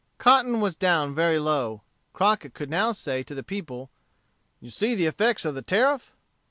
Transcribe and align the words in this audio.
Cotton 0.17 0.59
was 0.61 0.75
down 0.75 1.13
very 1.13 1.37
low. 1.37 1.83
Crockett 2.11 2.55
could 2.55 2.71
now 2.71 2.91
say 2.91 3.21
to 3.21 3.35
the 3.35 3.43
people: 3.43 3.91
"You 4.59 4.71
see 4.71 4.95
the 4.95 5.05
effects 5.05 5.45
of 5.45 5.53
the 5.53 5.61
Tariff." 5.61 6.15